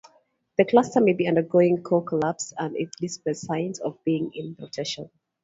The 0.57 0.65
cluster 0.65 0.99
may 0.99 1.13
be 1.13 1.27
undergoing 1.27 1.83
core-collapse, 1.83 2.53
and 2.57 2.75
it 2.75 2.89
displays 2.99 3.41
signs 3.41 3.79
of 3.79 4.03
being 4.03 4.31
in 4.33 4.55
rotation. 4.59 5.11